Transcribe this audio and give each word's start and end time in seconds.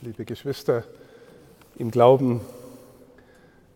liebe 0.00 0.24
Geschwister 0.24 0.84
im 1.76 1.90
Glauben, 1.90 2.40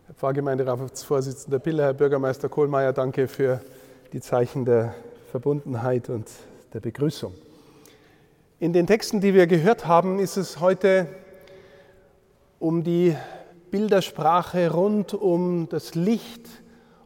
Herr 0.05 0.15
Pfarrgemeinderatsvorsitzender 0.15 1.59
Piller, 1.59 1.83
Herr 1.83 1.93
Bürgermeister 1.93 2.47
Kohlmeier, 2.47 2.93
danke 2.93 3.27
für 3.27 3.59
die 4.13 4.21
Zeichen 4.21 4.63
der 4.63 4.95
Verbundenheit 5.31 6.07
und 6.07 6.29
der 6.73 6.79
Begrüßung. 6.79 7.33
In 8.61 8.71
den 8.71 8.87
Texten, 8.87 9.19
die 9.19 9.33
wir 9.33 9.47
gehört 9.47 9.85
haben, 9.85 10.19
ist 10.19 10.37
es 10.37 10.61
heute 10.61 11.07
um 12.57 12.85
die 12.85 13.17
Bildersprache 13.69 14.71
rund 14.71 15.13
um 15.13 15.67
das 15.67 15.93
Licht, 15.93 16.47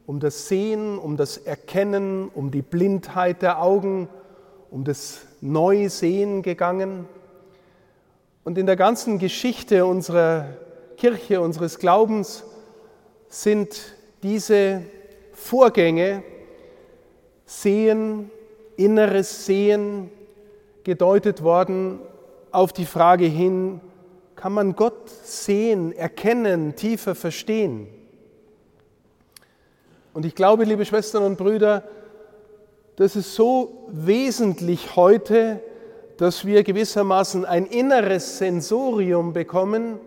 um 0.06 0.20
das 0.20 0.48
Sehen, 0.48 1.00
um 1.00 1.18
das 1.18 1.38
Erkennen, 1.38 2.30
um 2.30 2.52
die 2.52 2.62
Blindheit 2.62 3.42
der 3.42 3.64
Augen, 3.64 4.10
um 4.70 4.84
das 4.84 5.22
Neusehen 5.42 6.44
gegangen. 6.44 7.08
Und 8.48 8.58
in 8.58 8.66
der 8.66 8.78
ganzen 8.78 9.20
Geschichte 9.20 9.86
unserer 9.86 10.46
Kirche, 10.96 11.42
unseres 11.42 11.80
Glaubens 11.80 12.46
sind 13.28 13.94
diese 14.24 14.84
Vorgänge, 15.34 16.24
Sehen, 17.46 18.32
inneres 18.78 19.46
Sehen, 19.46 20.10
gedeutet 20.86 21.44
worden 21.44 22.00
auf 22.52 22.72
die 22.72 22.86
Frage 22.86 23.26
hin, 23.26 23.82
kann 24.38 24.54
man 24.54 24.78
Gott 24.78 25.10
sehen, 25.10 25.92
erkennen, 25.92 26.78
tiefer 26.78 27.16
verstehen? 27.16 27.90
Und 30.14 30.26
ich 30.26 30.36
glaube, 30.36 30.64
liebe 30.64 30.86
Schwestern 30.86 31.24
und 31.24 31.38
Brüder, 31.38 31.84
das 32.96 33.18
ist 33.18 33.36
so 33.36 33.90
wesentlich 33.90 34.96
heute, 34.96 35.60
dass 36.18 36.46
wir 36.46 36.64
gewissermaßen 36.64 37.46
ein 37.46 37.66
inneres 37.66 38.40
Sensorium 38.40 39.34
bekommen 39.34 40.00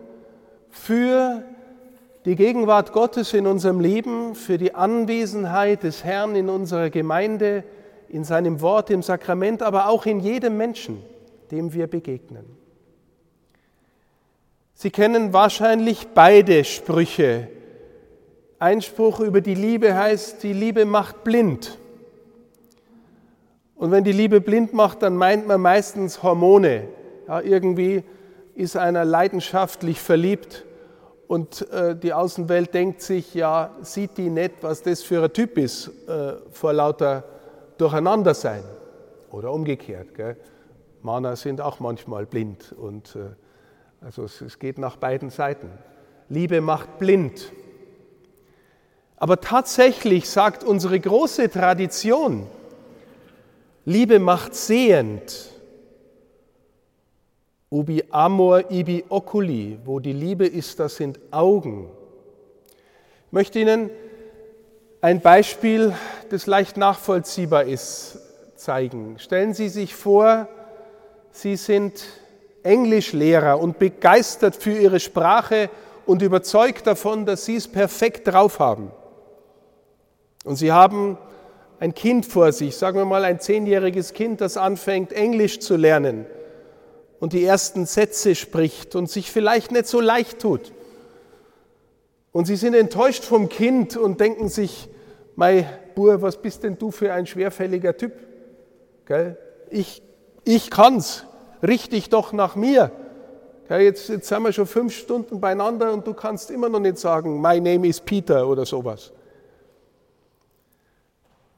für 0.69 1.43
die 2.25 2.35
Gegenwart 2.35 2.91
Gottes 2.91 3.33
in 3.33 3.47
unserem 3.47 3.79
Leben, 3.79 4.35
für 4.35 4.57
die 4.57 4.75
Anwesenheit 4.75 5.83
des 5.83 6.03
Herrn 6.03 6.35
in 6.35 6.49
unserer 6.49 6.89
Gemeinde, 6.89 7.63
in 8.09 8.23
seinem 8.23 8.61
Wort, 8.61 8.89
im 8.89 9.01
Sakrament, 9.01 9.63
aber 9.63 9.87
auch 9.87 10.05
in 10.05 10.19
jedem 10.19 10.57
Menschen, 10.57 11.01
dem 11.49 11.73
wir 11.73 11.87
begegnen. 11.87 12.45
Sie 14.73 14.91
kennen 14.91 15.31
wahrscheinlich 15.31 16.07
beide 16.13 16.63
Sprüche. 16.63 17.47
Ein 18.59 18.81
Spruch 18.81 19.19
über 19.19 19.41
die 19.41 19.55
Liebe 19.55 19.95
heißt, 19.95 20.43
die 20.43 20.53
Liebe 20.53 20.85
macht 20.85 21.23
blind. 21.23 21.77
Und 23.81 23.89
wenn 23.89 24.03
die 24.03 24.11
Liebe 24.11 24.41
blind 24.41 24.73
macht, 24.73 25.01
dann 25.01 25.17
meint 25.17 25.47
man 25.47 25.59
meistens 25.59 26.21
Hormone. 26.21 26.87
Ja, 27.27 27.41
irgendwie 27.41 28.03
ist 28.53 28.77
einer 28.77 29.03
leidenschaftlich 29.03 29.99
verliebt 29.99 30.65
und 31.27 31.67
äh, 31.71 31.95
die 31.95 32.13
Außenwelt 32.13 32.75
denkt 32.75 33.01
sich, 33.01 33.33
ja, 33.33 33.71
sieht 33.81 34.19
die 34.19 34.29
nicht, 34.29 34.51
was 34.61 34.83
das 34.83 35.01
für 35.01 35.23
ein 35.23 35.33
Typ 35.33 35.57
ist, 35.57 35.87
äh, 36.07 36.33
vor 36.51 36.73
lauter 36.73 37.23
Durcheinandersein. 37.79 38.61
Oder 39.31 39.51
umgekehrt. 39.51 40.13
Gell? 40.13 40.37
Männer 41.01 41.35
sind 41.35 41.59
auch 41.59 41.79
manchmal 41.79 42.27
blind 42.27 42.75
und 42.79 43.15
äh, 43.15 44.05
also 44.05 44.25
es, 44.25 44.41
es 44.41 44.59
geht 44.59 44.77
nach 44.77 44.97
beiden 44.97 45.31
Seiten. 45.31 45.71
Liebe 46.29 46.61
macht 46.61 46.99
blind. 46.99 47.51
Aber 49.17 49.41
tatsächlich 49.41 50.29
sagt 50.29 50.63
unsere 50.63 50.99
große 50.99 51.49
Tradition, 51.49 52.45
Liebe 53.85 54.19
macht 54.19 54.55
sehend. 54.55 55.49
Ubi 57.69 58.03
amor 58.11 58.69
ibi 58.69 59.05
oculi, 59.09 59.79
wo 59.85 59.99
die 59.99 60.13
Liebe 60.13 60.45
ist, 60.45 60.79
das 60.79 60.97
sind 60.97 61.19
Augen. 61.31 61.89
Ich 63.27 63.31
möchte 63.31 63.59
Ihnen 63.59 63.89
ein 64.99 65.21
Beispiel, 65.21 65.95
das 66.29 66.47
leicht 66.47 66.77
nachvollziehbar 66.77 67.63
ist, 67.63 68.19
zeigen. 68.55 69.17
Stellen 69.19 69.53
Sie 69.53 69.69
sich 69.69 69.95
vor, 69.95 70.47
Sie 71.31 71.55
sind 71.55 72.03
Englischlehrer 72.61 73.59
und 73.59 73.79
begeistert 73.79 74.55
für 74.55 74.77
Ihre 74.77 74.99
Sprache 74.99 75.69
und 76.05 76.21
überzeugt 76.21 76.85
davon, 76.85 77.25
dass 77.25 77.45
Sie 77.45 77.55
es 77.55 77.67
perfekt 77.67 78.27
drauf 78.27 78.59
haben. 78.59 78.91
Und 80.43 80.57
Sie 80.57 80.71
haben 80.71 81.17
ein 81.81 81.95
Kind 81.95 82.27
vor 82.27 82.51
sich, 82.51 82.77
sagen 82.77 82.99
wir 82.99 83.05
mal 83.05 83.25
ein 83.25 83.39
zehnjähriges 83.39 84.13
Kind, 84.13 84.39
das 84.39 84.55
anfängt, 84.55 85.11
Englisch 85.13 85.59
zu 85.61 85.75
lernen 85.75 86.27
und 87.19 87.33
die 87.33 87.43
ersten 87.43 87.87
Sätze 87.87 88.35
spricht 88.35 88.93
und 88.95 89.09
sich 89.09 89.31
vielleicht 89.31 89.71
nicht 89.71 89.87
so 89.87 89.99
leicht 89.99 90.37
tut. 90.37 90.73
Und 92.31 92.45
sie 92.45 92.55
sind 92.55 92.75
enttäuscht 92.75 93.23
vom 93.23 93.49
Kind 93.49 93.97
und 93.97 94.19
denken 94.19 94.47
sich, 94.47 94.89
Mei, 95.35 95.67
Bur, 95.95 96.21
was 96.21 96.37
bist 96.37 96.61
denn 96.61 96.77
du 96.77 96.91
für 96.91 97.13
ein 97.13 97.25
schwerfälliger 97.25 97.97
Typ? 97.97 98.13
Gell? 99.07 99.35
Ich, 99.71 100.03
ich 100.43 100.69
kann's, 100.69 101.25
richte 101.63 101.99
doch 102.11 102.31
nach 102.31 102.55
mir. 102.55 102.91
Gell, 103.67 103.81
jetzt, 103.81 104.07
jetzt 104.07 104.27
sind 104.27 104.43
wir 104.43 104.53
schon 104.53 104.67
fünf 104.67 104.95
Stunden 104.95 105.41
beieinander 105.41 105.91
und 105.91 106.05
du 106.05 106.13
kannst 106.13 106.51
immer 106.51 106.69
noch 106.69 106.79
nicht 106.79 106.99
sagen, 106.99 107.41
my 107.41 107.59
name 107.59 107.87
is 107.87 107.99
Peter 107.99 108.47
oder 108.47 108.67
sowas. 108.67 109.11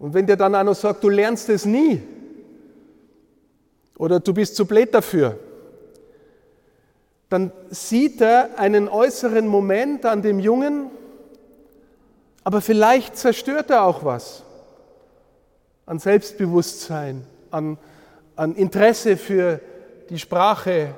Und 0.04 0.14
wenn 0.14 0.28
der 0.28 0.36
dann 0.36 0.54
einer 0.54 0.76
sagt, 0.76 1.02
du 1.02 1.08
lernst 1.08 1.48
es 1.48 1.64
nie 1.64 2.02
oder 3.98 4.20
du 4.20 4.34
bist 4.34 4.58
zu 4.58 4.66
blöd 4.66 4.94
dafür, 4.94 5.40
dann 7.30 7.54
sieht 7.70 8.20
er 8.20 8.60
einen 8.60 8.90
äußeren 8.90 9.48
Moment 9.48 10.06
an 10.06 10.22
dem 10.22 10.40
Jungen, 10.40 10.92
aber 12.44 12.60
vielleicht 12.60 13.16
zerstört 13.16 13.70
er 13.70 13.84
auch 13.84 14.04
was 14.04 14.44
an 15.86 16.00
Selbstbewusstsein, 16.00 17.26
an, 17.50 17.78
an 18.36 18.56
Interesse 18.56 19.16
für 19.16 19.62
die 20.10 20.20
Sprache, 20.20 20.96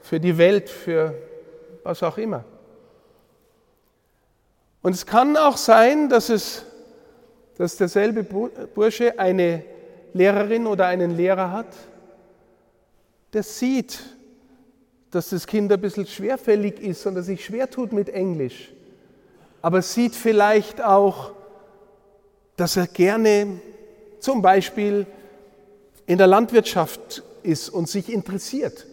für 0.00 0.18
die 0.18 0.38
Welt, 0.38 0.70
für 0.70 1.14
was 1.84 2.02
auch 2.02 2.16
immer. 2.16 2.46
Und 4.80 4.94
es 4.94 5.04
kann 5.04 5.36
auch 5.36 5.58
sein, 5.58 6.08
dass 6.08 6.30
es 6.30 6.64
dass 7.60 7.76
derselbe 7.76 8.22
Bursche 8.22 9.18
eine 9.18 9.62
Lehrerin 10.14 10.66
oder 10.66 10.86
einen 10.86 11.14
Lehrer 11.14 11.52
hat, 11.52 11.66
der 13.34 13.42
sieht, 13.42 14.00
dass 15.10 15.28
das 15.28 15.46
Kind 15.46 15.70
ein 15.70 15.78
bisschen 15.78 16.06
schwerfällig 16.06 16.80
ist 16.80 17.04
und 17.04 17.16
dass 17.16 17.26
sich 17.26 17.44
schwer 17.44 17.68
tut 17.68 17.92
mit 17.92 18.08
Englisch, 18.08 18.72
aber 19.60 19.82
sieht 19.82 20.14
vielleicht 20.14 20.82
auch, 20.82 21.32
dass 22.56 22.78
er 22.78 22.86
gerne 22.86 23.60
zum 24.20 24.40
Beispiel 24.40 25.04
in 26.06 26.16
der 26.16 26.28
Landwirtschaft 26.28 27.22
ist 27.42 27.68
und 27.68 27.90
sich 27.90 28.10
interessiert. 28.10 28.86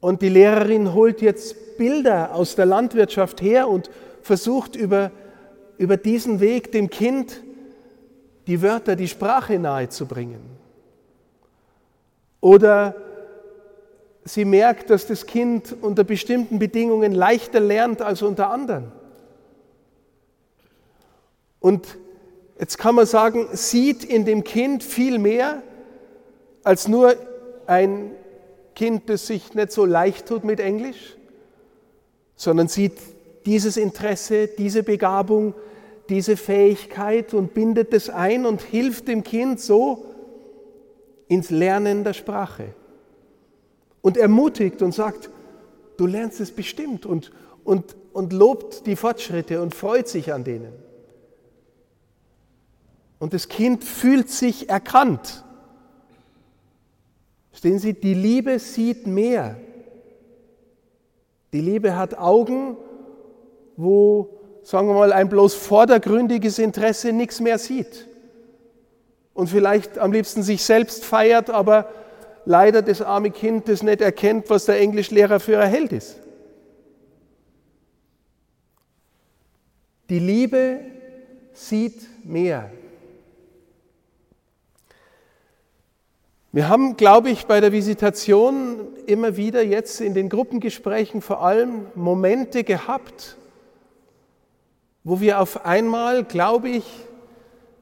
Und 0.00 0.20
die 0.20 0.30
Lehrerin 0.30 0.94
holt 0.94 1.22
jetzt 1.22 1.76
Bilder 1.78 2.34
aus 2.34 2.56
der 2.56 2.66
Landwirtschaft 2.66 3.40
her 3.40 3.68
und 3.68 3.88
versucht 4.20 4.74
über, 4.74 5.12
über 5.78 5.96
diesen 5.96 6.40
Weg 6.40 6.72
dem 6.72 6.90
Kind 6.90 7.40
die 8.46 8.62
Wörter, 8.62 8.96
die 8.96 9.08
Sprache 9.08 9.58
nahezubringen. 9.58 10.40
Oder 12.40 12.96
sie 14.24 14.44
merkt, 14.44 14.90
dass 14.90 15.06
das 15.06 15.26
Kind 15.26 15.76
unter 15.80 16.04
bestimmten 16.04 16.58
Bedingungen 16.58 17.12
leichter 17.12 17.60
lernt 17.60 18.02
als 18.02 18.22
unter 18.22 18.50
anderen. 18.50 18.90
Und 21.60 21.96
jetzt 22.58 22.78
kann 22.78 22.96
man 22.96 23.06
sagen, 23.06 23.48
sieht 23.52 24.04
in 24.04 24.24
dem 24.24 24.42
Kind 24.42 24.82
viel 24.82 25.18
mehr 25.18 25.62
als 26.64 26.88
nur 26.88 27.14
ein 27.66 28.10
Kind, 28.74 29.08
das 29.08 29.26
sich 29.26 29.54
nicht 29.54 29.72
so 29.72 29.84
leicht 29.84 30.26
tut 30.26 30.44
mit 30.44 30.58
Englisch, 30.58 31.16
sondern 32.36 32.68
sieht 32.68 32.98
dieses 33.46 33.76
Interesse, 33.76 34.48
diese 34.48 34.82
Begabung, 34.82 35.54
diese 36.08 36.36
Fähigkeit 36.36 37.34
und 37.34 37.54
bindet 37.54 37.94
es 37.94 38.10
ein 38.10 38.46
und 38.46 38.60
hilft 38.62 39.08
dem 39.08 39.22
Kind 39.22 39.60
so 39.60 40.04
ins 41.28 41.50
Lernen 41.50 42.04
der 42.04 42.12
Sprache. 42.12 42.74
Und 44.00 44.16
ermutigt 44.16 44.82
und 44.82 44.92
sagt, 44.92 45.30
du 45.96 46.06
lernst 46.06 46.40
es 46.40 46.50
bestimmt 46.50 47.06
und, 47.06 47.30
und, 47.64 47.96
und 48.12 48.32
lobt 48.32 48.86
die 48.86 48.96
Fortschritte 48.96 49.62
und 49.62 49.74
freut 49.74 50.08
sich 50.08 50.32
an 50.32 50.44
denen. 50.44 50.72
Und 53.18 53.32
das 53.32 53.48
Kind 53.48 53.84
fühlt 53.84 54.28
sich 54.28 54.68
erkannt. 54.68 55.44
Stehen 57.52 57.78
Sie, 57.78 57.94
die 57.94 58.14
Liebe 58.14 58.58
sieht 58.58 59.06
mehr. 59.06 59.56
Die 61.52 61.60
Liebe 61.60 61.96
hat 61.96 62.18
Augen, 62.18 62.76
wo 63.76 64.41
sagen 64.62 64.88
wir 64.88 64.94
mal, 64.94 65.12
ein 65.12 65.28
bloß 65.28 65.54
vordergründiges 65.54 66.58
Interesse 66.58 67.12
nichts 67.12 67.40
mehr 67.40 67.58
sieht. 67.58 68.06
Und 69.34 69.48
vielleicht 69.48 69.98
am 69.98 70.12
liebsten 70.12 70.42
sich 70.42 70.62
selbst 70.62 71.04
feiert, 71.04 71.50
aber 71.50 71.90
leider 72.44 72.82
das 72.82 73.00
arme 73.00 73.30
Kind, 73.30 73.68
das 73.68 73.82
nicht 73.82 74.00
erkennt, 74.00 74.50
was 74.50 74.66
der 74.66 74.80
Englischlehrer 74.80 75.40
für 75.40 75.58
ein 75.58 75.70
Held 75.70 75.92
ist. 75.92 76.16
Die 80.10 80.18
Liebe 80.18 80.80
sieht 81.54 82.24
mehr. 82.24 82.70
Wir 86.54 86.68
haben, 86.68 86.98
glaube 86.98 87.30
ich, 87.30 87.46
bei 87.46 87.60
der 87.60 87.72
Visitation 87.72 88.88
immer 89.06 89.38
wieder 89.38 89.62
jetzt 89.62 90.02
in 90.02 90.12
den 90.12 90.28
Gruppengesprächen 90.28 91.22
vor 91.22 91.42
allem 91.42 91.86
Momente 91.94 92.62
gehabt, 92.62 93.38
wo 95.04 95.20
wir 95.20 95.40
auf 95.40 95.64
einmal, 95.64 96.24
glaube 96.24 96.68
ich, 96.68 96.84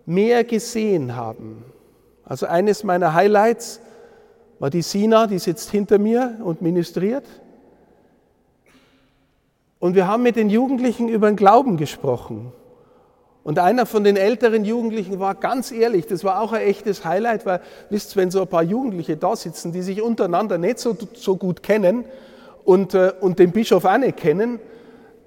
mehr 0.06 0.44
gesehen 0.44 1.16
haben. 1.16 1.64
Also 2.24 2.46
eines 2.46 2.84
meiner 2.84 3.14
Highlights 3.14 3.80
war 4.58 4.70
die 4.70 4.82
Sina, 4.82 5.26
die 5.26 5.38
sitzt 5.38 5.70
hinter 5.70 5.98
mir 5.98 6.38
und 6.42 6.62
ministriert. 6.62 7.24
Und 9.78 9.94
wir 9.94 10.06
haben 10.06 10.22
mit 10.22 10.36
den 10.36 10.50
Jugendlichen 10.50 11.08
über 11.08 11.28
den 11.28 11.36
Glauben 11.36 11.76
gesprochen. 11.76 12.52
Und 13.42 13.58
einer 13.58 13.86
von 13.86 14.04
den 14.04 14.16
älteren 14.16 14.64
Jugendlichen 14.66 15.18
war 15.18 15.34
ganz 15.34 15.72
ehrlich, 15.72 16.06
das 16.06 16.24
war 16.24 16.42
auch 16.42 16.52
ein 16.52 16.60
echtes 16.60 17.06
Highlight, 17.06 17.46
weil, 17.46 17.60
wisst 17.88 18.14
ihr, 18.14 18.20
wenn 18.20 18.30
so 18.30 18.42
ein 18.42 18.48
paar 18.48 18.62
Jugendliche 18.62 19.16
da 19.16 19.34
sitzen, 19.34 19.72
die 19.72 19.80
sich 19.80 20.02
untereinander 20.02 20.58
nicht 20.58 20.78
so, 20.78 20.96
so 21.14 21.36
gut 21.36 21.62
kennen 21.62 22.04
und, 22.64 22.92
äh, 22.92 23.12
und 23.20 23.38
den 23.38 23.52
Bischof 23.52 23.86
auch 23.86 23.96
nicht 23.96 24.18
kennen, 24.18 24.60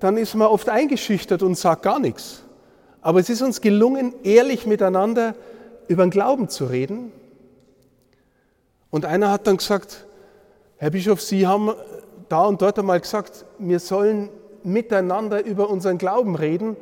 dann 0.04 0.18
ist 0.18 0.36
man 0.36 0.50
oft 0.50 0.68
eingeschüchtert 0.68 1.44
und 1.44 1.58
sagt 1.58 1.84
gar 1.84 1.98
nichts. 1.98 2.44
Aber 3.02 3.22
es 3.22 3.30
ist 3.30 3.42
uns 3.42 3.62
gelungen, 3.62 4.14
ehrlich 4.24 4.66
miteinander 4.66 5.34
über 5.88 6.04
den 6.04 6.10
Glauben 6.10 6.50
zu 6.50 6.66
reden. 6.66 7.14
Und 8.90 9.06
einer 9.06 9.32
hat 9.32 9.48
dann 9.48 9.56
gesagt, 9.56 10.06
Herr 10.76 10.90
Bischof, 10.90 11.22
Sie 11.22 11.48
haben 11.48 11.74
da 12.28 12.44
und 12.44 12.62
dort 12.62 12.78
einmal 12.80 13.00
gesagt, 13.00 13.46
wir 13.60 13.80
sollen 13.80 14.28
miteinander 14.64 15.46
über 15.46 15.70
unseren 15.70 15.98
Glauben 15.98 16.36
reden, 16.36 16.76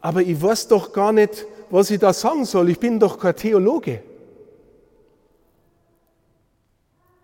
aber 0.00 0.22
ich 0.22 0.40
weiß 0.40 0.68
doch 0.68 0.92
gar 0.92 1.10
nicht, 1.10 1.44
was 1.70 1.90
ich 1.90 1.98
da 1.98 2.12
sagen 2.12 2.44
soll. 2.44 2.68
Ich 2.70 2.78
bin 2.78 3.00
doch 3.00 3.18
kein 3.18 3.34
Theologe. 3.34 4.00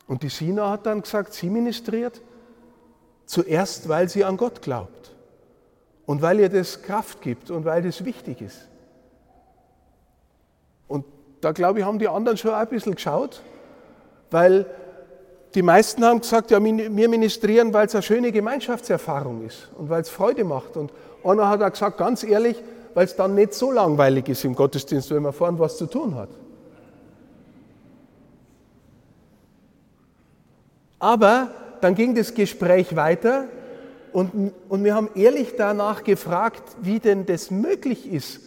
Und 0.08 0.25
die 0.25 0.28
Sina 0.28 0.70
hat 0.70 0.87
dann 0.87 1.02
gesagt, 1.02 1.34
sie 1.34 1.49
ministriert 1.49 2.20
zuerst, 3.26 3.88
weil 3.88 4.09
sie 4.09 4.25
an 4.25 4.37
Gott 4.37 4.62
glaubt 4.62 5.12
und 6.06 6.23
weil 6.23 6.41
ihr 6.41 6.49
das 6.49 6.82
Kraft 6.82 7.23
gibt 7.23 7.50
und 7.50 7.65
weil 7.65 7.82
das 7.82 8.05
wichtig 8.05 8.41
ist. 8.41 8.69
Und 10.88 11.05
da 11.41 11.53
glaube 11.53 11.81
ich, 11.81 11.85
haben 11.85 11.99
die 11.99 12.09
anderen 12.09 12.37
schon 12.37 12.53
ein 12.53 12.69
bisschen 12.69 12.94
geschaut, 12.94 13.43
weil 14.31 14.67
die 15.55 15.62
meisten 15.62 16.05
haben 16.05 16.21
gesagt, 16.21 16.50
ja, 16.50 16.62
wir 16.62 17.09
ministrieren, 17.09 17.73
weil 17.73 17.87
es 17.87 17.94
eine 17.94 18.03
schöne 18.03 18.32
Gemeinschaftserfahrung 18.32 19.47
ist 19.47 19.69
und 19.79 19.88
weil 19.88 20.03
es 20.03 20.09
Freude 20.09 20.43
macht. 20.43 20.76
Und 20.76 20.93
einer 21.23 21.49
hat 21.49 21.62
auch 21.62 21.71
gesagt, 21.71 21.99
ganz 21.99 22.25
ehrlich, 22.25 22.61
weil 22.93 23.05
es 23.05 23.15
dann 23.15 23.35
nicht 23.35 23.55
so 23.55 23.71
langweilig 23.71 24.29
ist 24.29 24.44
im 24.44 24.55
Gottesdienst, 24.55 25.11
wenn 25.11 25.23
man 25.23 25.32
vorne 25.32 25.59
was 25.59 25.76
zu 25.76 25.87
tun 25.87 26.17
hat. 26.17 26.29
Aber 30.99 31.50
dann 31.84 31.94
ging 31.94 32.14
das 32.14 32.32
Gespräch 32.32 32.96
weiter 32.96 33.44
und, 34.14 34.54
und 34.70 34.84
wir 34.84 34.94
haben 34.94 35.10
ehrlich 35.14 35.54
danach 35.58 36.02
gefragt, 36.02 36.62
wie 36.81 36.98
denn 36.98 37.26
das 37.26 37.50
möglich 37.50 38.10
ist, 38.10 38.40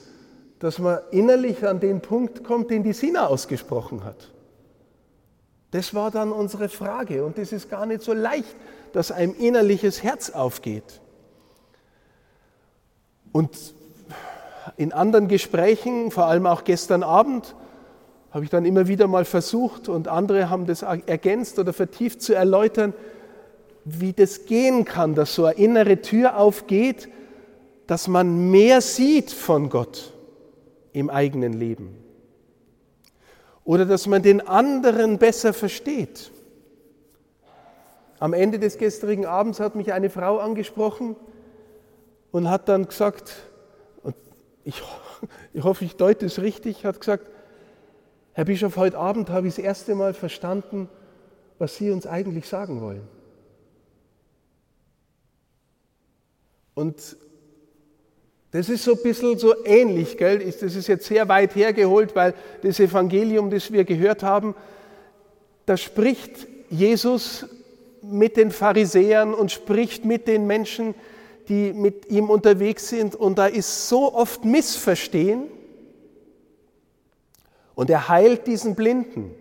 dass 0.58 0.80
man 0.80 0.98
innerlich 1.12 1.64
an 1.68 1.80
den 1.80 2.02
Punkt 2.02 2.44
kommt, 2.44 2.72
den 2.72 2.82
die 2.82 2.94
Sina 2.94 3.28
ausgesprochen 3.28 4.04
hat. 4.04 4.32
Das 5.70 5.94
war 5.94 6.10
dann 6.10 6.32
unsere 6.32 6.68
Frage 6.68 7.24
und 7.24 7.38
es 7.38 7.52
ist 7.52 7.70
gar 7.70 7.86
nicht 7.86 8.02
so 8.02 8.12
leicht, 8.12 8.56
dass 8.92 9.12
ein 9.12 9.36
innerliches 9.36 10.02
Herz 10.02 10.32
aufgeht. 10.32 11.00
Und 13.32 13.76
in 14.78 14.94
anderen 14.94 15.28
Gesprächen, 15.28 16.10
vor 16.10 16.26
allem 16.26 16.48
auch 16.48 16.64
gestern 16.64 17.04
Abend, 17.04 17.54
habe 18.32 18.44
ich 18.44 18.50
dann 18.50 18.66
immer 18.66 18.88
wieder 18.88 19.08
mal 19.08 19.26
versucht 19.26 19.90
und 19.90 20.08
andere 20.08 20.50
haben 20.50 20.66
das 20.66 20.82
ergänzt 20.82 21.60
oder 21.60 21.72
vertieft 21.72 22.24
zu 22.24 22.34
erläutern, 22.34 22.96
wie 23.90 24.12
das 24.12 24.46
gehen 24.46 24.84
kann, 24.84 25.16
dass 25.16 25.34
so 25.34 25.46
eine 25.46 25.58
innere 25.58 26.02
Tür 26.02 26.38
aufgeht, 26.38 27.08
dass 27.88 28.10
man 28.10 28.52
mehr 28.52 28.82
sieht 28.82 29.32
von 29.32 29.70
Gott 29.70 30.14
im 30.92 31.10
eigenen 31.10 31.54
Leben 31.54 31.96
oder 33.64 33.86
dass 33.86 34.08
man 34.08 34.22
den 34.22 34.46
anderen 34.46 35.18
besser 35.18 35.54
versteht. 35.54 36.32
Am 38.20 38.34
Ende 38.34 38.60
des 38.60 38.78
gestrigen 38.78 39.26
Abends 39.26 39.60
hat 39.60 39.76
mich 39.76 39.94
eine 39.94 40.10
Frau 40.10 40.40
angesprochen 40.40 41.16
und 42.32 42.50
hat 42.50 42.68
dann 42.68 42.88
gesagt, 42.88 43.36
und 44.04 44.16
ich, 44.66 44.82
ich 45.54 45.64
hoffe, 45.64 45.86
ich 45.86 45.96
deute 45.96 46.26
es 46.26 46.42
richtig, 46.42 46.84
hat 46.84 47.00
gesagt, 47.00 47.30
Herr 48.34 48.46
Bischof, 48.46 48.76
heute 48.76 48.98
Abend 48.98 49.30
habe 49.30 49.48
ich 49.48 49.56
das 49.56 49.64
erste 49.64 49.96
Mal 49.96 50.14
verstanden, 50.14 50.90
was 51.58 51.78
Sie 51.78 51.90
uns 51.90 52.06
eigentlich 52.06 52.48
sagen 52.48 52.82
wollen. 52.82 53.17
Und 56.78 57.18
das 58.52 58.70
ist 58.70 58.84
so 58.84 58.92
ein 58.92 59.02
bisschen 59.02 59.36
so 59.40 59.66
ähnlich, 59.66 60.16
gell? 60.16 60.38
das 60.38 60.76
ist 60.76 60.86
jetzt 60.86 61.08
sehr 61.08 61.28
weit 61.28 61.56
hergeholt, 61.56 62.16
weil 62.16 62.36
das 62.62 62.80
Evangelium, 62.80 63.50
das 63.50 63.72
wir 63.72 63.84
gehört 63.84 64.22
haben, 64.22 64.54
da 65.66 65.76
spricht 65.76 66.48
Jesus 66.70 67.48
mit 68.04 68.38
den 68.38 68.52
Pharisäern 68.52 69.34
und 69.34 69.52
spricht 69.52 70.06
mit 70.06 70.28
den 70.28 70.46
Menschen, 70.46 70.94
die 71.50 71.74
mit 71.74 72.12
ihm 72.12 72.30
unterwegs 72.30 72.90
sind. 72.90 73.16
Und 73.16 73.40
da 73.40 73.48
ist 73.48 73.90
so 73.90 74.14
oft 74.14 74.46
Missverstehen. 74.46 75.46
Und 77.74 77.90
er 77.90 78.08
heilt 78.08 78.46
diesen 78.46 78.76
Blinden. 78.76 79.32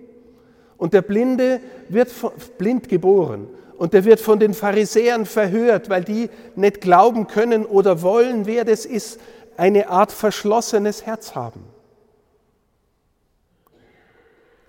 Und 0.79 0.95
der 0.95 1.03
Blinde 1.03 1.61
wird 1.91 2.11
blind 2.57 2.89
geboren. 2.89 3.47
Und 3.77 3.93
der 3.93 4.05
wird 4.05 4.21
von 4.21 4.39
den 4.39 4.55
Pharisäern 4.55 5.27
verhört, 5.27 5.91
weil 5.91 6.05
die 6.05 6.31
nicht 6.55 6.81
glauben 6.81 7.27
können 7.27 7.67
oder 7.67 8.03
wollen, 8.03 8.47
wer 8.47 8.65
das 8.65 8.87
ist, 8.87 9.21
eine 9.57 9.89
Art 9.89 10.13
verschlossenes 10.13 11.05
Herz 11.05 11.35
haben. 11.35 11.65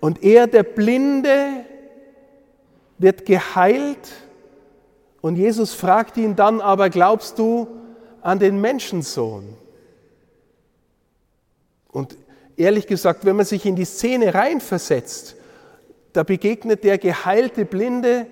Und 0.00 0.22
er, 0.22 0.46
der 0.46 0.62
Blinde, 0.62 1.64
wird 2.98 3.26
geheilt 3.26 4.12
und 5.20 5.36
Jesus 5.36 5.72
fragt 5.72 6.16
ihn 6.16 6.36
dann 6.36 6.60
aber, 6.60 6.90
glaubst 6.90 7.38
du 7.38 7.68
an 8.20 8.38
den 8.38 8.60
Menschensohn? 8.60 9.56
Und 11.90 12.16
ehrlich 12.56 12.86
gesagt, 12.86 13.24
wenn 13.24 13.36
man 13.36 13.46
sich 13.46 13.64
in 13.66 13.76
die 13.76 13.84
Szene 13.84 14.34
reinversetzt, 14.34 15.36
da 16.12 16.22
begegnet 16.22 16.84
der 16.84 16.98
geheilte 16.98 17.64
Blinde 17.64 18.26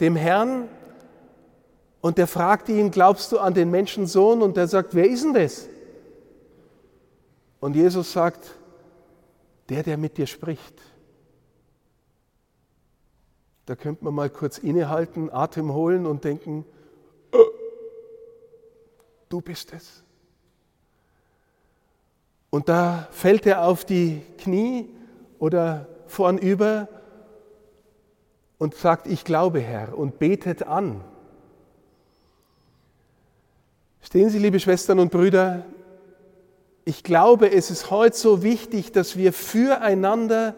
dem 0.00 0.16
Herrn 0.16 0.68
und 2.00 2.18
der 2.18 2.26
fragt 2.26 2.68
ihn, 2.68 2.90
glaubst 2.90 3.32
du 3.32 3.38
an 3.38 3.54
den 3.54 3.70
Menschensohn? 3.70 4.42
Und 4.42 4.56
der 4.56 4.68
sagt, 4.68 4.94
wer 4.94 5.08
ist 5.08 5.24
denn 5.24 5.34
das? 5.34 5.68
Und 7.58 7.74
Jesus 7.74 8.12
sagt, 8.12 8.54
der, 9.68 9.82
der 9.82 9.96
mit 9.96 10.16
dir 10.16 10.26
spricht. 10.26 10.80
Da 13.64 13.74
könnte 13.74 14.04
man 14.04 14.14
mal 14.14 14.30
kurz 14.30 14.58
innehalten, 14.58 15.32
Atem 15.32 15.72
holen 15.72 16.06
und 16.06 16.22
denken, 16.22 16.64
oh, 17.32 17.38
du 19.28 19.40
bist 19.40 19.72
es. 19.72 20.04
Und 22.50 22.68
da 22.68 23.08
fällt 23.10 23.44
er 23.46 23.64
auf 23.64 23.84
die 23.84 24.22
Knie 24.38 24.88
oder 25.40 25.88
vornüber 26.06 26.88
und 28.58 28.74
sagt, 28.74 29.06
ich 29.06 29.24
glaube 29.24 29.60
Herr 29.60 29.96
und 29.96 30.18
betet 30.18 30.62
an. 30.62 31.02
Stehen 34.00 34.30
Sie, 34.30 34.38
liebe 34.38 34.60
Schwestern 34.60 34.98
und 34.98 35.10
Brüder, 35.10 35.64
ich 36.84 37.02
glaube, 37.02 37.50
es 37.50 37.70
ist 37.70 37.90
heute 37.90 38.16
so 38.16 38.44
wichtig, 38.44 38.92
dass 38.92 39.16
wir 39.16 39.32
füreinander 39.32 40.54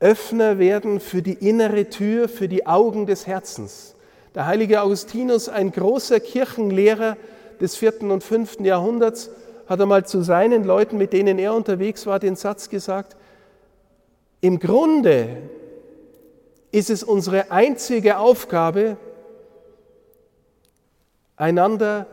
Öffner 0.00 0.58
werden 0.58 0.98
für 0.98 1.22
die 1.22 1.34
innere 1.34 1.88
Tür, 1.88 2.28
für 2.28 2.48
die 2.48 2.66
Augen 2.66 3.06
des 3.06 3.26
Herzens. 3.26 3.94
Der 4.34 4.46
heilige 4.46 4.82
Augustinus, 4.82 5.48
ein 5.48 5.70
großer 5.70 6.18
Kirchenlehrer 6.18 7.16
des 7.60 7.76
vierten 7.76 8.10
und 8.10 8.24
fünften 8.24 8.64
Jahrhunderts, 8.64 9.30
hat 9.68 9.80
einmal 9.80 10.04
zu 10.04 10.22
seinen 10.22 10.64
Leuten, 10.64 10.98
mit 10.98 11.12
denen 11.12 11.38
er 11.38 11.54
unterwegs 11.54 12.06
war, 12.06 12.18
den 12.18 12.34
Satz 12.34 12.68
gesagt, 12.68 13.16
im 14.40 14.58
Grunde 14.58 15.36
ist 16.72 16.90
es 16.90 17.02
unsere 17.02 17.50
einzige 17.50 18.18
Aufgabe, 18.18 18.96
einander 21.36 22.06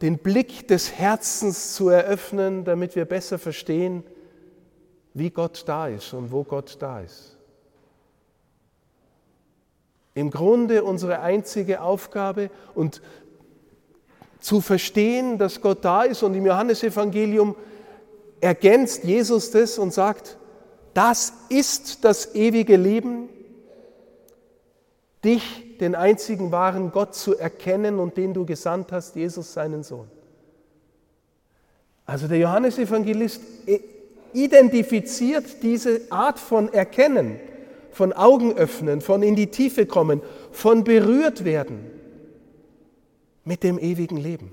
den 0.00 0.18
Blick 0.18 0.68
des 0.68 0.92
Herzens 0.92 1.74
zu 1.74 1.88
eröffnen, 1.88 2.64
damit 2.64 2.96
wir 2.96 3.04
besser 3.04 3.38
verstehen, 3.38 4.02
wie 5.14 5.30
Gott 5.30 5.64
da 5.66 5.88
ist 5.88 6.12
und 6.12 6.32
wo 6.32 6.42
Gott 6.42 6.76
da 6.80 7.00
ist. 7.00 7.38
im 10.14 10.30
Grunde 10.30 10.84
unsere 10.84 11.20
einzige 11.20 11.80
Aufgabe 11.80 12.50
und 12.74 13.00
zu 14.40 14.60
verstehen, 14.60 15.38
dass 15.38 15.60
Gott 15.60 15.84
da 15.84 16.02
ist 16.02 16.22
und 16.22 16.34
im 16.34 16.44
Johannesevangelium 16.44 17.54
ergänzt 18.40 19.04
Jesus 19.04 19.50
das 19.50 19.78
und 19.78 19.94
sagt, 19.94 20.36
das 20.94 21.32
ist 21.48 22.04
das 22.04 22.34
ewige 22.34 22.76
Leben, 22.76 23.28
dich, 25.24 25.78
den 25.78 25.94
einzigen 25.94 26.52
wahren 26.52 26.92
Gott, 26.92 27.14
zu 27.14 27.36
erkennen 27.36 27.98
und 27.98 28.16
den 28.16 28.34
du 28.34 28.44
gesandt 28.44 28.92
hast, 28.92 29.16
Jesus, 29.16 29.52
seinen 29.52 29.82
Sohn. 29.82 30.08
Also 32.04 32.28
der 32.28 32.38
Johannesevangelist 32.38 33.40
identifiziert 34.32 35.62
diese 35.62 36.00
Art 36.10 36.38
von 36.38 36.72
Erkennen, 36.72 37.38
von 37.90 38.12
Augen 38.12 38.54
öffnen, 38.54 39.00
von 39.00 39.22
in 39.22 39.36
die 39.36 39.48
Tiefe 39.48 39.86
kommen, 39.86 40.20
von 40.50 40.84
berührt 40.84 41.44
werden 41.44 41.86
mit 43.44 43.62
dem 43.62 43.78
ewigen 43.78 44.16
Leben. 44.16 44.52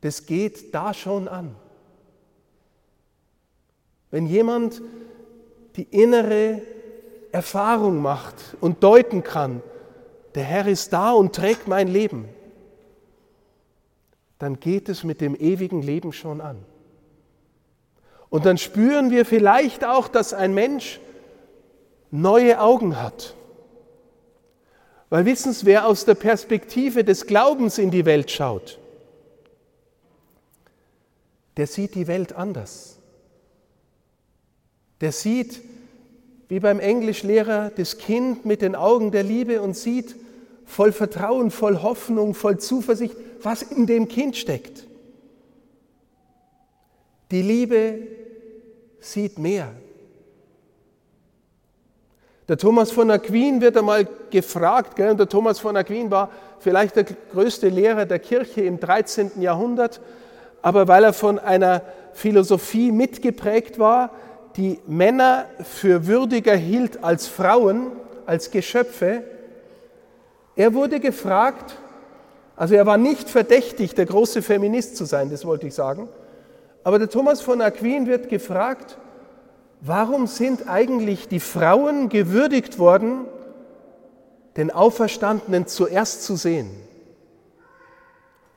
Das 0.00 0.26
geht 0.26 0.74
da 0.74 0.94
schon 0.94 1.26
an. 1.26 1.56
Wenn 4.10 4.26
jemand 4.26 4.80
die 5.76 5.86
innere 5.90 6.62
Erfahrung 7.32 8.00
macht 8.00 8.34
und 8.60 8.82
deuten 8.82 9.22
kann, 9.22 9.62
der 10.34 10.44
Herr 10.44 10.66
ist 10.66 10.92
da 10.92 11.12
und 11.12 11.34
trägt 11.34 11.68
mein 11.68 11.88
Leben, 11.88 12.28
dann 14.38 14.60
geht 14.60 14.88
es 14.88 15.04
mit 15.04 15.20
dem 15.20 15.34
ewigen 15.34 15.82
Leben 15.82 16.12
schon 16.12 16.40
an. 16.40 16.64
Und 18.30 18.46
dann 18.46 18.58
spüren 18.58 19.10
wir 19.10 19.24
vielleicht 19.24 19.84
auch, 19.84 20.08
dass 20.08 20.32
ein 20.32 20.54
Mensch 20.54 21.00
neue 22.10 22.60
Augen 22.60 23.00
hat. 23.00 23.34
Weil 25.10 25.24
wissen 25.24 25.52
Sie, 25.52 25.66
wer 25.66 25.86
aus 25.86 26.04
der 26.04 26.14
Perspektive 26.14 27.02
des 27.02 27.26
Glaubens 27.26 27.78
in 27.78 27.90
die 27.90 28.04
Welt 28.04 28.30
schaut, 28.30 28.78
der 31.56 31.66
sieht 31.66 31.94
die 31.94 32.06
Welt 32.06 32.34
anders. 32.34 32.98
Der 35.00 35.12
sieht, 35.12 35.60
wie 36.48 36.60
beim 36.60 36.80
Englischlehrer, 36.80 37.70
das 37.76 37.98
Kind 37.98 38.46
mit 38.46 38.62
den 38.62 38.74
Augen 38.74 39.10
der 39.10 39.22
Liebe 39.22 39.60
und 39.60 39.76
sieht 39.76 40.16
voll 40.64 40.92
Vertrauen, 40.92 41.50
voll 41.50 41.82
Hoffnung, 41.82 42.34
voll 42.34 42.58
Zuversicht, 42.58 43.14
was 43.42 43.62
in 43.62 43.86
dem 43.86 44.08
Kind 44.08 44.36
steckt. 44.36 44.86
Die 47.30 47.42
Liebe 47.42 47.98
sieht 49.00 49.38
mehr. 49.38 49.72
Der 52.48 52.56
Thomas 52.56 52.90
von 52.90 53.10
Aquin 53.10 53.60
wird 53.60 53.76
einmal 53.76 54.08
gefragt, 54.30 54.96
gell, 54.96 55.10
und 55.10 55.20
der 55.20 55.28
Thomas 55.28 55.58
von 55.58 55.76
Aquin 55.76 56.10
war 56.10 56.30
vielleicht 56.60 56.96
der 56.96 57.04
größte 57.04 57.68
Lehrer 57.68 58.06
der 58.06 58.18
Kirche 58.18 58.62
im 58.62 58.80
13. 58.80 59.42
Jahrhundert, 59.42 60.00
aber 60.62 60.88
weil 60.88 61.04
er 61.04 61.12
von 61.12 61.38
einer 61.38 61.82
Philosophie 62.14 62.90
mitgeprägt 62.90 63.78
war, 63.78 64.10
die 64.58 64.80
Männer 64.88 65.46
für 65.62 66.08
würdiger 66.08 66.56
hielt 66.56 67.04
als 67.04 67.28
Frauen, 67.28 67.92
als 68.26 68.50
Geschöpfe, 68.50 69.22
er 70.56 70.74
wurde 70.74 70.98
gefragt, 70.98 71.76
also 72.56 72.74
er 72.74 72.84
war 72.84 72.98
nicht 72.98 73.30
verdächtig, 73.30 73.94
der 73.94 74.06
große 74.06 74.42
Feminist 74.42 74.96
zu 74.96 75.04
sein, 75.04 75.30
das 75.30 75.46
wollte 75.46 75.68
ich 75.68 75.74
sagen, 75.74 76.08
aber 76.82 76.98
der 76.98 77.08
Thomas 77.08 77.40
von 77.40 77.62
Aquin 77.62 78.08
wird 78.08 78.28
gefragt, 78.28 78.98
warum 79.80 80.26
sind 80.26 80.68
eigentlich 80.68 81.28
die 81.28 81.38
Frauen 81.38 82.08
gewürdigt 82.08 82.80
worden, 82.80 83.26
den 84.56 84.72
Auferstandenen 84.72 85.68
zuerst 85.68 86.24
zu 86.24 86.34
sehen? 86.34 86.68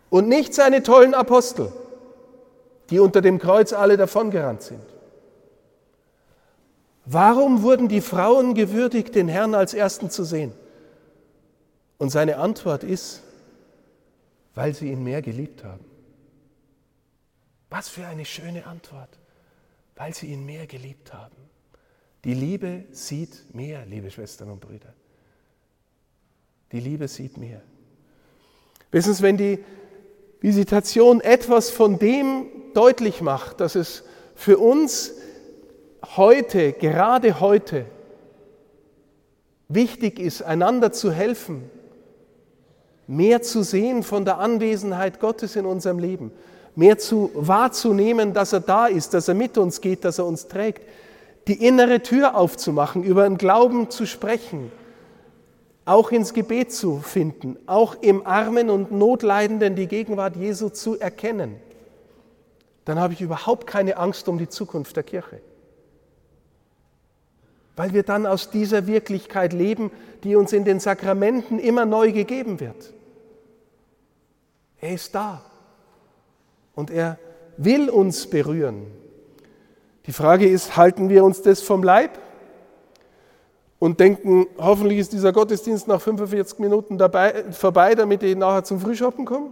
Und 0.10 0.28
nicht 0.28 0.56
seine 0.56 0.82
tollen 0.82 1.14
Apostel, 1.14 1.72
die 2.90 3.00
unter 3.00 3.22
dem 3.22 3.38
Kreuz 3.38 3.72
alle 3.72 3.98
davongerannt 3.98 4.64
sind. 4.64 4.91
Warum 7.06 7.64
wurden 7.64 7.88
die 7.88 8.02
Frauen 8.02 8.54
gewürdigt, 8.54 9.16
den 9.16 9.28
Herrn 9.28 9.56
als 9.56 9.74
Ersten 9.74 10.10
zu 10.10 10.24
sehen? 10.24 10.54
Und 11.98 12.10
seine 12.10 12.38
Antwort 12.38 12.84
ist, 12.84 13.22
weil 14.56 14.74
sie 14.74 14.92
ihn 14.92 15.04
mehr 15.04 15.22
geliebt 15.22 15.64
haben. 15.64 15.86
Was 17.70 17.90
für 17.90 18.06
eine 18.06 18.26
schöne 18.26 18.66
Antwort 18.66 19.22
weil 20.02 20.16
sie 20.16 20.28
ihn 20.28 20.48
mehr 20.48 20.66
geliebt 20.66 21.14
haben. 21.14 21.36
Die 22.24 22.34
Liebe 22.34 22.86
sieht 22.90 23.54
mehr, 23.54 23.86
liebe 23.86 24.10
Schwestern 24.10 24.50
und 24.50 24.60
Brüder. 24.60 24.96
Die 26.72 26.80
Liebe 26.80 27.08
sieht 27.08 27.38
mehr. 27.38 27.62
Wissen 28.90 29.14
Sie, 29.14 29.22
wenn 29.22 29.38
die 29.38 29.64
Visitation 30.40 31.22
etwas 31.22 31.70
von 31.70 32.00
dem 32.00 32.48
deutlich 32.74 33.22
macht, 33.22 33.60
dass 33.60 33.76
es 33.76 34.04
für 34.34 34.58
uns 34.58 35.14
heute, 36.16 36.74
gerade 36.74 37.40
heute, 37.40 37.86
wichtig 39.70 40.20
ist, 40.20 40.42
einander 40.42 40.92
zu 40.92 41.12
helfen, 41.12 41.70
mehr 43.08 43.42
zu 43.42 43.64
sehen 43.64 44.04
von 44.04 44.26
der 44.26 44.40
Anwesenheit 44.40 45.20
Gottes 45.20 45.56
in 45.56 45.66
unserem 45.66 46.00
Leben, 46.00 46.32
mehr 46.76 46.98
zu 46.98 47.32
wahrzunehmen, 47.34 48.34
dass 48.34 48.54
er 48.54 48.62
da 48.62 48.88
ist, 48.88 49.14
dass 49.14 49.28
er 49.28 49.34
mit 49.34 49.58
uns 49.58 49.82
geht, 49.82 50.06
dass 50.06 50.20
er 50.20 50.26
uns 50.26 50.48
trägt, 50.48 50.82
die 51.48 51.66
innere 51.66 52.02
Tür 52.02 52.36
aufzumachen, 52.36 53.04
über 53.04 53.24
den 53.24 53.38
Glauben 53.38 53.90
zu 53.90 54.06
sprechen, 54.06 54.72
auch 55.86 56.12
ins 56.12 56.34
Gebet 56.34 56.72
zu 56.72 57.00
finden, 57.00 57.58
auch 57.66 57.96
im 58.02 58.26
Armen 58.26 58.70
und 58.70 58.92
Notleidenden 58.92 59.76
die 59.76 59.88
Gegenwart 59.88 60.36
Jesu 60.36 60.70
zu 60.70 61.00
erkennen, 61.00 61.56
dann 62.86 63.00
habe 63.00 63.14
ich 63.14 63.22
überhaupt 63.22 63.68
keine 63.68 63.98
Angst 63.98 64.28
um 64.28 64.38
die 64.38 64.50
Zukunft 64.50 64.96
der 64.96 65.04
Kirche. 65.04 65.42
Weil 67.76 67.94
wir 67.94 68.04
dann 68.04 68.26
aus 68.26 68.50
dieser 68.50 68.88
Wirklichkeit 68.88 69.54
leben, 69.54 69.92
die 70.24 70.36
uns 70.36 70.54
in 70.54 70.66
den 70.66 70.80
Sakramenten 70.80 71.60
immer 71.60 71.86
neu 71.86 72.12
gegeben 72.12 72.60
wird. 72.60 72.94
Er 74.80 74.94
ist 74.94 75.14
da 75.16 75.42
und 76.76 76.90
er 76.90 77.18
will 77.58 77.90
uns 77.90 78.28
berühren. 78.28 78.88
Die 80.08 80.14
Frage 80.14 80.48
ist, 80.48 80.76
halten 80.76 81.10
wir 81.10 81.24
uns 81.24 81.42
das 81.42 81.62
vom 81.62 81.84
Leib 81.84 82.18
und 83.78 84.00
denken, 84.00 84.48
hoffentlich 84.58 85.00
ist 85.00 85.14
dieser 85.14 85.32
Gottesdienst 85.32 85.88
nach 85.88 86.02
45 86.02 86.60
Minuten 86.60 86.98
dabei, 86.98 87.52
vorbei, 87.52 87.96
damit 87.96 88.24
ich 88.24 88.36
nachher 88.36 88.64
zum 88.64 88.80
Frühschoppen 88.80 89.26
komme? 89.26 89.50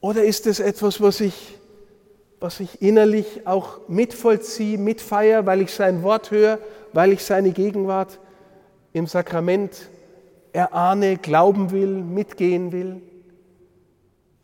Oder 0.00 0.24
ist 0.24 0.46
es 0.46 0.58
etwas, 0.58 1.00
was 1.00 1.20
ich, 1.20 1.58
was 2.42 2.58
ich 2.58 2.82
innerlich 2.82 3.46
auch 3.46 3.78
mitvollziehe, 3.86 4.76
mitfeiere, 4.76 5.46
weil 5.46 5.62
ich 5.62 5.72
sein 5.72 6.02
Wort 6.02 6.32
höre, 6.32 6.58
weil 6.92 7.12
ich 7.12 7.24
seine 7.24 7.52
Gegenwart 7.52 8.18
im 8.92 9.06
Sakrament 9.06 9.88
erahne, 10.52 11.18
glauben 11.18 11.70
will, 11.70 12.02
mitgehen 12.02 12.72
will? 12.72 13.00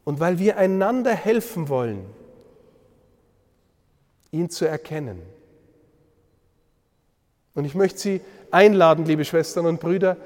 Und 0.05 0.21
weil 0.21 0.39
wir 0.39 0.57
einander 0.57 1.13
helfen 1.13 1.69
wollen, 1.69 2.07
ihn 4.31 4.49
zu 4.49 4.65
erkennen. 4.65 5.21
Und 7.55 7.65
ich 7.65 7.75
möchte 7.75 7.99
Sie 7.99 8.21
einladen, 8.53 9.07
liebe 9.07 9.25
Schwestern 9.25 9.67
und 9.67 9.81
Brüder, 9.81 10.17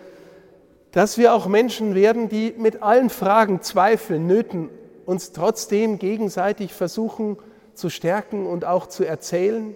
dass 0.91 1.17
wir 1.17 1.33
auch 1.33 1.47
Menschen 1.47 1.95
werden, 1.95 2.29
die 2.29 2.53
mit 2.55 2.83
allen 2.83 3.09
Fragen, 3.09 3.63
Zweifeln, 3.63 4.27
Nöten 4.27 4.69
uns 5.07 5.33
trotzdem 5.33 5.99
gegenseitig 5.99 6.75
versuchen 6.75 7.39
zu 7.75 7.91
stärken 7.91 8.47
und 8.47 8.65
auch 8.65 8.87
zu 8.87 9.05
erzählen, 9.05 9.75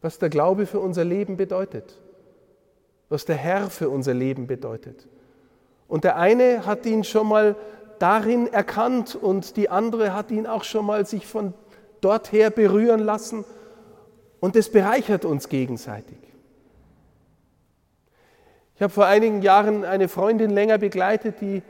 was 0.00 0.18
der 0.18 0.28
Glaube 0.28 0.66
für 0.66 0.80
unser 0.80 1.04
Leben 1.04 1.36
bedeutet, 1.36 1.98
was 3.08 3.24
der 3.24 3.36
Herr 3.36 3.70
für 3.70 3.88
unser 3.88 4.14
Leben 4.14 4.46
bedeutet. 4.46 5.06
Und 5.88 6.04
der 6.04 6.16
eine 6.16 6.66
hat 6.66 6.86
ihn 6.86 7.04
schon 7.04 7.28
mal 7.28 7.56
darin 7.98 8.52
erkannt 8.52 9.14
und 9.14 9.56
die 9.56 9.68
andere 9.68 10.12
hat 10.12 10.30
ihn 10.30 10.46
auch 10.46 10.64
schon 10.64 10.86
mal 10.86 11.06
sich 11.06 11.26
von 11.26 11.54
dort 12.00 12.32
her 12.32 12.50
berühren 12.50 13.00
lassen 13.00 13.44
und 14.40 14.56
es 14.56 14.72
bereichert 14.72 15.24
uns 15.24 15.48
gegenseitig. 15.48 16.18
Ich 18.74 18.82
habe 18.82 18.92
vor 18.92 19.06
einigen 19.06 19.42
Jahren 19.42 19.84
eine 19.84 20.08
Freundin 20.08 20.50
länger 20.50 20.78
begleitet, 20.78 21.36
die 21.40 21.62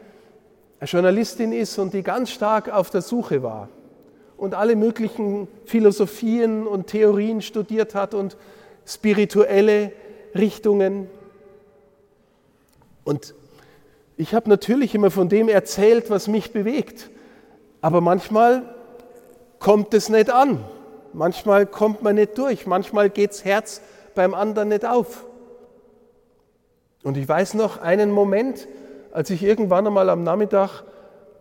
Journalistin 0.81 1.53
ist 1.53 1.79
und 1.79 1.93
die 1.93 2.03
ganz 2.03 2.31
stark 2.31 2.71
auf 2.71 2.89
der 2.89 3.03
Suche 3.03 3.43
war 3.43 3.69
und 4.43 4.55
alle 4.55 4.75
möglichen 4.75 5.47
Philosophien 5.67 6.67
und 6.67 6.89
Theorien 6.89 7.43
studiert 7.43 7.95
hat 7.95 8.13
und 8.13 8.37
spirituelle 8.85 9.93
Richtungen. 10.35 11.07
Und 13.05 13.37
ich 14.17 14.35
habe 14.35 14.51
natürlich 14.51 14.97
immer 14.97 15.13
von 15.13 15.29
dem 15.29 15.49
erzählt, 15.49 16.11
was 16.11 16.27
mich 16.27 16.53
bewegt, 16.53 17.09
aber 17.83 18.01
manchmal 18.01 18.65
kommt 19.61 19.95
es 19.95 20.09
nicht 20.09 20.29
an, 20.29 20.65
manchmal 21.13 21.65
kommt 21.65 22.03
man 22.03 22.17
nicht 22.17 22.37
durch, 22.37 22.67
manchmal 22.67 23.11
geht 23.11 23.31
das 23.31 23.45
Herz 23.45 23.81
beim 24.17 24.35
anderen 24.35 24.71
nicht 24.71 24.85
auf. 24.85 25.25
Und 27.05 27.17
ich 27.17 27.29
weiß 27.29 27.55
noch 27.55 27.81
einen 27.81 28.11
Moment, 28.11 28.67
als 29.13 29.31
ich 29.31 29.45
irgendwann 29.45 29.87
einmal 29.87 30.11
am 30.11 30.25
Nachmittag 30.25 30.83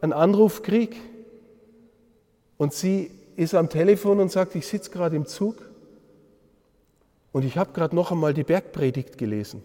einen 0.02 0.14
Anruf 0.14 0.62
kriege 0.62 0.98
und 2.62 2.76
sie 2.76 3.10
ist 3.38 3.56
am 3.56 3.70
Telefon 3.70 4.20
und 4.20 4.32
sagt, 4.32 4.54
ich 4.54 4.68
sitze 4.68 4.92
gerade 4.92 5.16
im 5.16 5.26
Zug 5.26 5.68
und 7.32 7.44
ich 7.44 7.58
habe 7.58 7.74
gerade 7.74 7.96
noch 7.96 8.12
einmal 8.12 8.36
die 8.36 8.44
Bergpredigt 8.44 9.18
gelesen. 9.18 9.64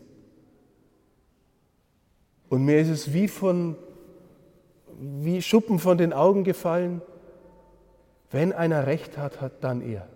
Und 2.48 2.64
mir 2.64 2.78
ist 2.78 2.88
es 2.88 3.12
wie 3.12 3.28
von 3.28 3.76
wie 4.98 5.42
Schuppen 5.42 5.78
von 5.78 5.98
den 5.98 6.14
Augen 6.14 6.42
gefallen. 6.42 7.02
Wenn 8.30 8.54
einer 8.54 8.86
Recht 8.86 9.18
hat, 9.18 9.42
hat 9.42 9.62
dann 9.62 9.82
er. 9.82 10.08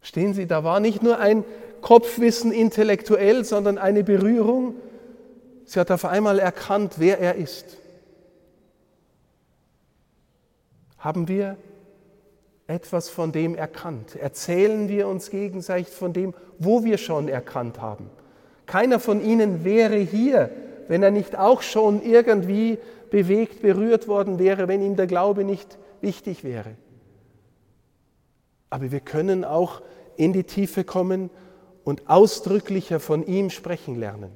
Stehen 0.00 0.34
Sie, 0.34 0.46
da 0.46 0.62
war 0.62 0.78
nicht 0.78 1.02
nur 1.02 1.18
ein 1.18 1.44
Kopfwissen 1.80 2.52
intellektuell, 2.52 3.44
sondern 3.44 3.76
eine 3.76 4.04
Berührung. 4.04 4.76
Sie 5.64 5.80
hat 5.80 5.90
auf 5.90 6.04
einmal 6.04 6.38
erkannt, 6.38 6.94
wer 6.98 7.18
er 7.18 7.34
ist. 7.34 7.76
Haben 10.98 11.28
wir 11.28 11.56
etwas 12.66 13.08
von 13.08 13.32
dem 13.32 13.54
erkannt? 13.54 14.16
Erzählen 14.16 14.88
wir 14.88 15.08
uns 15.08 15.30
gegenseitig 15.30 15.92
von 15.92 16.12
dem, 16.12 16.34
wo 16.58 16.84
wir 16.84 16.98
schon 16.98 17.28
erkannt 17.28 17.80
haben? 17.80 18.10
Keiner 18.66 18.98
von 18.98 19.22
Ihnen 19.22 19.64
wäre 19.64 19.96
hier, 19.96 20.50
wenn 20.88 21.02
er 21.02 21.10
nicht 21.10 21.38
auch 21.38 21.62
schon 21.62 22.02
irgendwie 22.02 22.78
bewegt, 23.10 23.62
berührt 23.62 24.08
worden 24.08 24.38
wäre, 24.38 24.68
wenn 24.68 24.82
ihm 24.82 24.96
der 24.96 25.06
Glaube 25.06 25.44
nicht 25.44 25.78
wichtig 26.00 26.44
wäre. 26.44 26.72
Aber 28.70 28.90
wir 28.90 29.00
können 29.00 29.44
auch 29.44 29.82
in 30.16 30.32
die 30.32 30.44
Tiefe 30.44 30.84
kommen 30.84 31.30
und 31.84 32.08
ausdrücklicher 32.08 33.00
von 33.00 33.24
ihm 33.26 33.50
sprechen 33.50 33.96
lernen. 33.96 34.30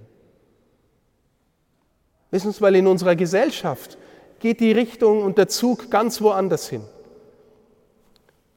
Wissen 2.31 2.53
Sie, 2.53 2.61
weil 2.61 2.77
in 2.77 2.87
unserer 2.87 3.17
Gesellschaft 3.17 3.99
geht 4.41 4.61
die 4.61 4.73
Richtung 4.73 5.23
und 5.23 5.39
der 5.39 5.49
Zug 5.49 5.91
ganz 5.91 6.21
woanders 6.21 6.69
hin. 6.69 6.83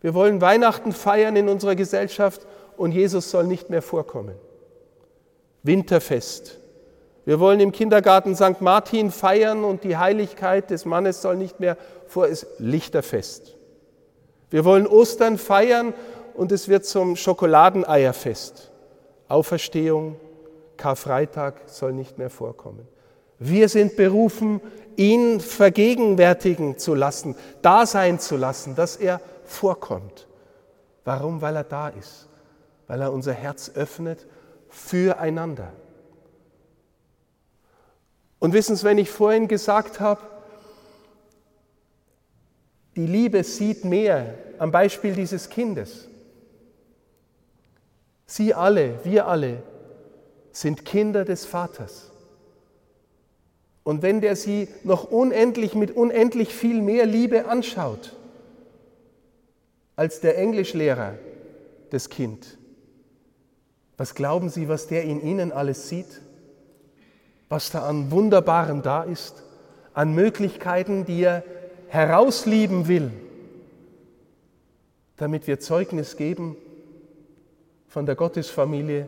Wir 0.02 0.14
wollen 0.14 0.42
Weihnachten 0.42 0.92
feiern 0.92 1.36
in 1.36 1.48
unserer 1.48 1.76
Gesellschaft 1.76 2.46
und 2.76 2.92
Jesus 2.92 3.30
soll 3.30 3.46
nicht 3.46 3.70
mehr 3.70 3.82
vorkommen. 3.82 4.36
Winterfest. 5.64 6.60
Wir 7.26 7.40
wollen 7.40 7.62
im 7.62 7.72
Kindergarten 7.72 8.36
St. 8.36 8.60
Martin 8.60 9.12
feiern 9.12 9.64
und 9.64 9.84
die 9.86 9.96
Heiligkeit 9.96 10.70
des 10.70 10.84
Mannes 10.84 11.22
soll 11.22 11.38
nicht 11.38 11.60
mehr 11.62 11.78
vor 12.08 12.28
es 12.28 12.46
Lichterfest. 12.58 13.56
Wir 14.50 14.66
wollen 14.66 14.86
Ostern 14.86 15.38
feiern 15.38 15.94
und 16.34 16.52
es 16.52 16.68
wird 16.68 16.86
zum 16.86 17.16
Schokoladeneierfest. 17.16 18.72
Auferstehung, 19.30 20.18
Karfreitag 20.76 21.62
soll 21.68 21.94
nicht 21.94 22.18
mehr 22.18 22.30
vorkommen. 22.30 22.88
Wir 23.46 23.68
sind 23.68 23.98
berufen, 23.98 24.62
ihn 24.96 25.42
vergegenwärtigen 25.42 26.78
zu 26.78 26.96
lassen, 26.96 27.36
da 27.62 27.86
sein 27.86 28.18
zu 28.20 28.38
lassen, 28.38 28.76
dass 28.76 28.96
er 28.96 29.20
vorkommt. 29.44 30.28
Warum? 31.04 31.42
Weil 31.42 31.58
er 31.58 31.66
da 31.66 31.90
ist, 31.90 32.30
weil 32.88 33.02
er 33.02 33.12
unser 33.12 33.34
Herz 33.34 33.72
öffnet 33.76 34.26
füreinander. 34.70 35.74
Und 38.40 38.54
wissen 38.54 38.78
Sie, 38.78 38.86
wenn 38.86 38.98
ich 38.98 39.10
vorhin 39.10 39.50
gesagt 39.50 40.00
habe, 40.00 40.22
die 42.96 43.08
Liebe 43.08 43.44
sieht 43.44 43.84
mehr 43.84 44.36
am 44.58 44.72
Beispiel 44.72 45.14
dieses 45.16 45.50
Kindes. 45.50 46.08
Sie 48.26 48.54
alle, 48.54 49.04
wir 49.04 49.28
alle 49.28 49.64
sind 50.54 50.86
Kinder 50.86 51.26
des 51.26 51.46
Vaters. 51.46 52.13
Und 53.84 54.02
wenn 54.02 54.22
der 54.22 54.36
sie 54.36 54.68
noch 54.84 55.12
unendlich 55.12 55.76
mit 55.76 55.92
unendlich 55.92 56.54
viel 56.54 56.82
mehr 56.82 57.06
Liebe 57.06 57.46
anschaut 57.46 58.16
als 59.96 60.22
der 60.22 60.38
Englischlehrer 60.38 61.16
das 61.90 62.10
Kind, 62.10 62.58
was 63.98 64.16
glauben 64.16 64.50
Sie, 64.50 64.68
was 64.68 64.88
der 64.88 65.04
in 65.04 65.22
Ihnen 65.22 65.52
alles 65.52 65.90
sieht? 65.90 66.22
Was 67.50 67.70
da 67.70 67.88
an 67.88 68.10
Wunderbarem 68.10 68.82
da 68.82 69.04
ist, 69.04 69.44
an 69.94 70.16
Möglichkeiten, 70.16 71.06
die 71.06 71.22
er 71.22 71.44
herauslieben 71.90 72.88
will, 72.88 73.12
damit 75.18 75.46
wir 75.46 75.60
Zeugnis 75.60 76.18
geben 76.18 76.58
von 77.88 78.08
der 78.08 78.16
Gottesfamilie, 78.16 79.08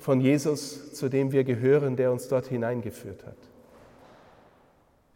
von 0.00 0.20
Jesus, 0.20 0.92
zu 0.92 1.08
dem 1.08 1.30
wir 1.30 1.44
gehören, 1.44 1.96
der 1.96 2.10
uns 2.10 2.26
dort 2.26 2.48
hineingeführt 2.48 3.24
hat. 3.24 3.36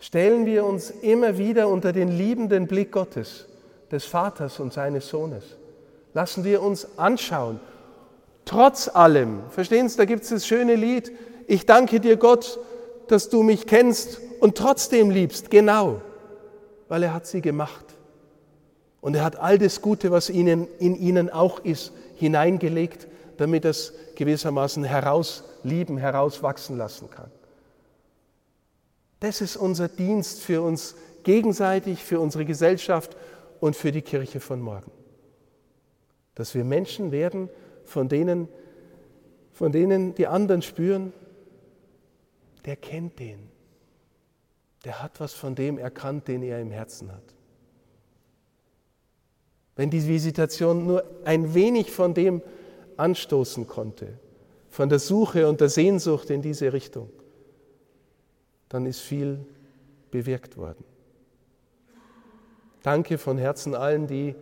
Stellen 0.02 0.46
wir 0.46 0.64
uns 0.64 0.90
immer 0.90 1.38
wieder 1.38 1.68
unter 1.68 1.92
den 1.92 2.08
liebenden 2.08 2.66
Blick 2.66 2.90
Gottes, 2.90 3.46
des 3.90 4.04
Vaters 4.04 4.58
und 4.58 4.72
seines 4.72 5.08
Sohnes. 5.08 5.44
Lassen 6.12 6.44
wir 6.44 6.60
uns 6.60 6.98
anschauen 6.98 7.60
Trotz 8.44 8.88
allem, 8.88 9.40
verstehen 9.50 9.88
Sie, 9.88 9.96
da 9.96 10.04
gibt 10.04 10.24
es 10.24 10.30
das 10.30 10.46
schöne 10.46 10.74
Lied, 10.74 11.12
ich 11.46 11.66
danke 11.66 12.00
dir 12.00 12.16
Gott, 12.16 12.58
dass 13.08 13.28
du 13.28 13.42
mich 13.42 13.66
kennst 13.66 14.20
und 14.40 14.56
trotzdem 14.56 15.10
liebst, 15.10 15.50
genau, 15.50 16.00
weil 16.88 17.02
er 17.04 17.14
hat 17.14 17.26
sie 17.26 17.40
gemacht. 17.40 17.84
Und 19.00 19.14
er 19.14 19.24
hat 19.24 19.36
all 19.36 19.58
das 19.58 19.80
Gute, 19.80 20.10
was 20.10 20.30
ihnen, 20.30 20.68
in 20.78 20.96
ihnen 20.96 21.30
auch 21.30 21.60
ist, 21.64 21.92
hineingelegt, 22.16 23.08
damit 23.36 23.64
es 23.64 23.92
gewissermaßen 24.16 24.84
herauslieben, 24.84 25.98
herauswachsen 25.98 26.76
lassen 26.78 27.10
kann. 27.10 27.30
Das 29.22 29.40
ist 29.40 29.56
unser 29.56 29.86
Dienst 29.86 30.40
für 30.40 30.62
uns 30.62 30.96
gegenseitig, 31.22 32.02
für 32.02 32.18
unsere 32.18 32.44
Gesellschaft 32.44 33.16
und 33.60 33.76
für 33.76 33.92
die 33.92 34.02
Kirche 34.02 34.40
von 34.40 34.60
morgen. 34.60 34.90
Dass 36.34 36.56
wir 36.56 36.64
Menschen 36.64 37.12
werden, 37.12 37.48
von 37.84 38.08
denen, 38.08 38.48
von 39.52 39.70
denen 39.70 40.16
die 40.16 40.26
anderen 40.26 40.60
spüren, 40.60 41.12
der 42.64 42.74
kennt 42.74 43.20
den. 43.20 43.38
Der 44.84 45.00
hat 45.00 45.20
was 45.20 45.34
von 45.34 45.54
dem 45.54 45.78
erkannt, 45.78 46.26
den 46.26 46.42
er 46.42 46.60
im 46.60 46.72
Herzen 46.72 47.12
hat. 47.12 47.22
Wenn 49.76 49.88
die 49.88 50.04
Visitation 50.04 50.84
nur 50.84 51.04
ein 51.24 51.54
wenig 51.54 51.92
von 51.92 52.12
dem 52.12 52.42
anstoßen 52.96 53.68
konnte, 53.68 54.18
von 54.68 54.88
der 54.88 54.98
Suche 54.98 55.48
und 55.48 55.60
der 55.60 55.68
Sehnsucht 55.68 56.28
in 56.30 56.42
diese 56.42 56.72
Richtung, 56.72 57.08
dann 58.72 58.86
ist 58.86 59.00
viel 59.00 59.44
bewirkt 60.10 60.56
worden. 60.56 60.82
Danke 62.82 63.18
von 63.18 63.36
Herzen 63.36 63.74
allen, 63.74 64.06
die 64.06 64.34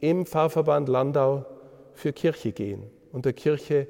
im 0.00 0.26
Pfarrverband 0.26 0.88
Landau 0.88 1.46
für 1.94 2.12
Kirche 2.12 2.52
gehen 2.52 2.82
und 3.12 3.24
der 3.26 3.32
Kirche 3.32 3.86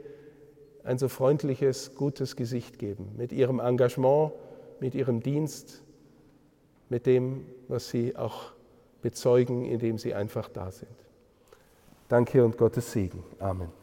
ein 0.85 0.99
so 0.99 1.09
freundliches, 1.09 1.95
gutes 1.95 2.37
Gesicht 2.37 2.79
geben, 2.79 3.15
mit 3.17 3.33
ihrem 3.33 3.59
Engagement, 3.59 4.33
mit 4.81 4.95
ihrem 4.95 5.23
Dienst, 5.23 5.83
mit 6.89 7.07
dem, 7.07 7.47
was 7.69 7.89
sie 7.89 8.17
auch 8.17 8.53
bezeugen, 9.01 9.65
indem 9.65 9.97
sie 9.97 10.13
einfach 10.15 10.49
da 10.49 10.71
sind. 10.71 10.91
Danke 12.09 12.45
und 12.45 12.59
Gottes 12.59 12.93
Segen. 12.93 13.23
Amen. 13.39 13.80